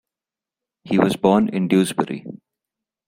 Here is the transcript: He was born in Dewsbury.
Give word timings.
He 0.83 0.97
was 0.97 1.15
born 1.15 1.47
in 1.49 1.67
Dewsbury. 1.67 2.25